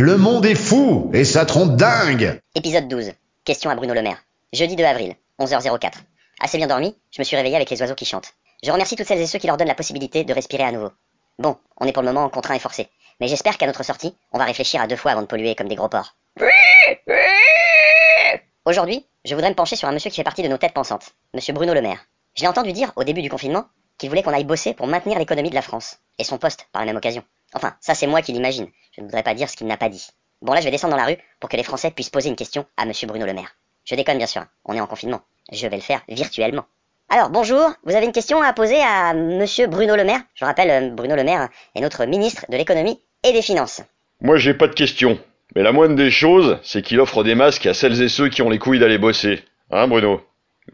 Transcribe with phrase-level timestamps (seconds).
[0.00, 3.10] Le monde est fou et ça trompe dingue Épisode 12.
[3.44, 4.22] Question à Bruno Le Maire.
[4.52, 5.94] Jeudi 2 avril, 11h04.
[6.38, 8.32] Assez bien dormi, je me suis réveillé avec les oiseaux qui chantent.
[8.62, 10.92] Je remercie toutes celles et ceux qui leur donnent la possibilité de respirer à nouveau.
[11.40, 12.86] Bon, on est pour le moment contraint et forcé.
[13.20, 15.66] Mais j'espère qu'à notre sortie, on va réfléchir à deux fois avant de polluer comme
[15.66, 16.14] des gros porcs.
[18.66, 21.10] Aujourd'hui, je voudrais me pencher sur un monsieur qui fait partie de nos têtes pensantes,
[21.34, 22.06] monsieur Bruno Le Maire.
[22.36, 23.64] Je l'ai entendu dire au début du confinement
[23.98, 26.82] qu'il voulait qu'on aille bosser pour maintenir l'économie de la France, et son poste par
[26.82, 27.24] la même occasion.
[27.54, 29.88] Enfin, ça c'est moi qui l'imagine, je ne voudrais pas dire ce qu'il n'a pas
[29.88, 30.06] dit.
[30.42, 32.36] Bon là je vais descendre dans la rue pour que les Français puissent poser une
[32.36, 33.56] question à monsieur Bruno Le Maire.
[33.84, 36.66] Je déconne bien sûr, on est en confinement, je vais le faire virtuellement.
[37.10, 40.20] Alors bonjour, vous avez une question à poser à monsieur Bruno Le Maire?
[40.34, 43.80] Je rappelle, euh, Bruno Le Maire est notre ministre de l'économie et des finances.
[44.20, 45.18] Moi, j'ai pas de questions.
[45.56, 48.42] Mais la moindre des choses, c'est qu'il offre des masques à celles et ceux qui
[48.42, 49.42] ont les couilles d'aller bosser.
[49.70, 50.20] Hein, Bruno?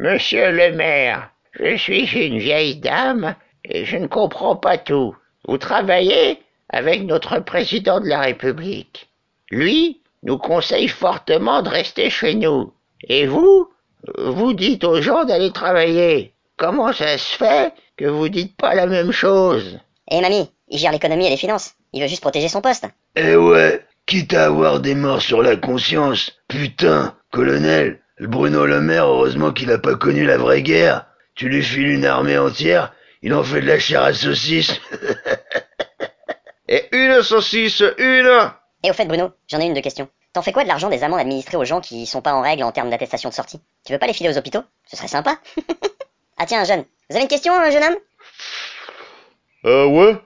[0.00, 5.14] Monsieur le maire, je suis une vieille dame et je ne comprends pas tout.
[5.46, 6.42] Vous travaillez?
[6.74, 9.08] Avec notre président de la République.
[9.50, 12.72] Lui nous conseille fortement de rester chez nous.
[13.08, 13.68] Et vous,
[14.18, 16.32] vous dites aux gens d'aller travailler.
[16.56, 19.78] Comment ça se fait que vous dites pas la même chose?
[20.10, 21.74] Eh mamie, il gère l'économie et les finances.
[21.92, 22.86] Il veut juste protéger son poste.
[23.14, 26.32] Eh ouais, quitte à avoir des morts sur la conscience.
[26.48, 31.06] Putain, colonel, le Bruno Le Maire, heureusement qu'il a pas connu la vraie guerre.
[31.36, 34.80] Tu lui files une armée entière, il en fait de la chair à saucisse.
[36.68, 38.50] Et une saucisse, une
[38.82, 40.08] Et au fait Bruno, j'en ai une de question.
[40.32, 42.64] T'en fais quoi de l'argent des amendes administrées aux gens qui sont pas en règle
[42.64, 43.60] en termes d'attestation de sortie?
[43.84, 44.62] Tu veux pas les filer aux hôpitaux?
[44.86, 45.38] Ce serait sympa.
[46.38, 46.84] ah tiens, jeune.
[47.08, 47.96] Vous avez une question, euh, jeune homme?
[49.66, 50.16] Euh, ouais.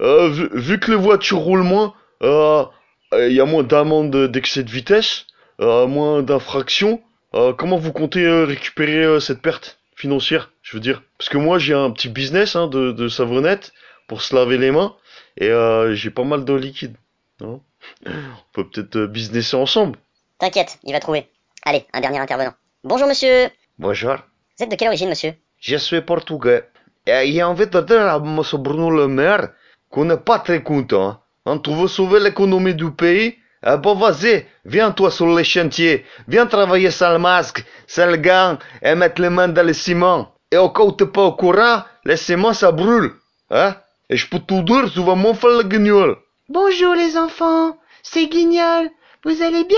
[0.00, 2.64] Euh, vu, vu que les voitures roulent moins, euh,
[3.12, 5.26] il y a moins d'amendes d'excès de vitesse,
[5.60, 7.00] euh, moins d'infractions.
[7.34, 11.38] Euh, comment vous comptez euh, récupérer euh, cette perte financière, je veux dire Parce que
[11.38, 13.72] moi, j'ai un petit business hein, de, de savonnette
[14.06, 14.94] pour se laver les mains,
[15.36, 16.96] et euh, j'ai pas mal de liquide.
[17.40, 17.60] Non
[18.06, 18.10] On
[18.52, 19.98] peut peut-être euh, businesser ensemble.
[20.38, 21.28] T'inquiète, il va trouver.
[21.64, 22.54] Allez, un dernier intervenant.
[22.84, 23.48] Bonjour monsieur.
[23.78, 24.16] Bonjour,
[24.56, 25.34] Vous êtes de quelle origine monsieur?
[25.58, 26.68] Je suis portugais.
[27.06, 28.40] Et j'ai envie de dire à M.
[28.54, 29.50] Bruno Le Maire
[29.90, 31.20] qu'on n'est pas très content.
[31.46, 31.58] Hein.
[31.58, 36.04] Tu veux sauver l'économie du pays Eh ben vas-y, viens toi sur les chantiers.
[36.28, 40.32] Viens travailler sans le masque, sans le gant et mettre les mains dans le ciment.
[40.50, 43.12] Et au cas où t'es pas au courant, le ciment ça brûle.
[43.50, 43.76] Hein
[44.10, 46.16] je peux tout dire, tu vas m'en faire le guignol.
[46.48, 48.88] Bonjour les enfants, c'est Guignol.
[49.24, 49.76] Vous allez bien?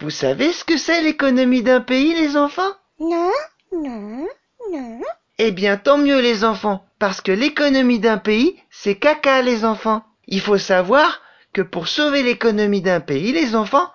[0.00, 2.72] Vous savez ce que c'est l'économie d'un pays, les enfants?
[3.00, 3.30] Non,
[3.72, 4.26] non,
[4.72, 5.00] non.
[5.38, 10.04] Eh bien, tant mieux les enfants, parce que l'économie d'un pays, c'est caca les enfants.
[10.26, 11.20] Il faut savoir
[11.52, 13.90] que pour sauver l'économie d'un pays, les enfants,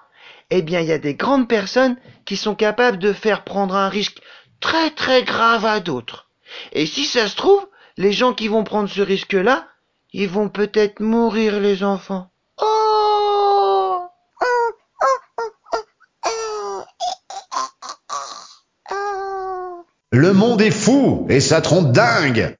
[0.51, 3.89] eh bien, il y a des grandes personnes qui sont capables de faire prendre un
[3.89, 4.19] risque
[4.59, 6.28] très très grave à d'autres.
[6.71, 7.65] Et si ça se trouve,
[7.97, 9.67] les gens qui vont prendre ce risque-là,
[10.13, 12.29] ils vont peut-être mourir les enfants.
[12.61, 12.89] Oh
[20.11, 22.47] Le monde est fou et ça trompe dingue